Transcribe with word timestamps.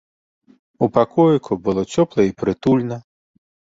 У 0.85 0.89
пакоіку 0.95 1.53
было 1.69 1.87
цёпла 1.97 2.21
і 2.33 2.37
прытульна. 2.43 3.03